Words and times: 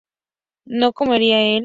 ¿no 0.65 0.93
comería 0.93 1.39
él? 1.43 1.59